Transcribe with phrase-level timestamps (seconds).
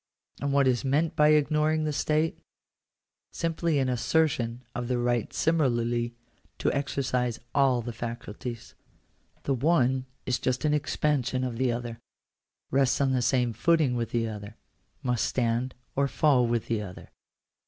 [0.41, 2.39] And what is meant by ignoring the state?
[3.31, 6.15] Simply an assertion of the right similarly
[6.57, 8.73] to exercise all the faculties.
[9.43, 11.99] The one is just an expansion of the other—
[12.71, 14.57] rests on the same footing with the other—
[15.03, 17.09] must stand or fall with the other.